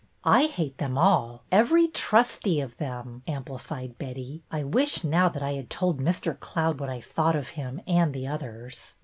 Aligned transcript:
"I 0.41 0.45
hate 0.47 0.79
them 0.79 0.97
all, 0.97 1.43
every 1.51 1.87
trustee 1.87 2.59
of 2.59 2.77
them!" 2.77 3.21
amplified 3.27 3.99
Betty." 3.99 4.41
I 4.51 4.63
wish 4.63 5.03
now 5.03 5.29
that 5.29 5.43
I 5.43 5.51
had 5.53 5.69
told 5.69 5.99
Mr. 5.99 6.39
Cloud 6.39 6.79
what 6.79 6.89
I 6.89 6.99
thought 6.99 7.35
of 7.35 7.49
him 7.49 7.81
and 7.85 8.11
the 8.11 8.25
others." 8.27 8.95